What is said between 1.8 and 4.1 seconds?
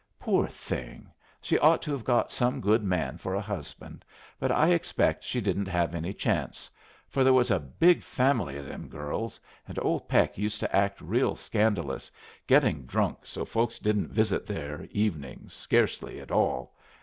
to have got some good man for a husband,